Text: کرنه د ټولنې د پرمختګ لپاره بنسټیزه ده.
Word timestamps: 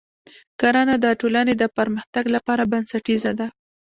کرنه 0.59 0.95
د 1.03 1.05
ټولنې 1.19 1.53
د 1.57 1.63
پرمختګ 1.77 2.23
لپاره 2.35 2.63
بنسټیزه 2.71 3.31
ده. 3.39 3.47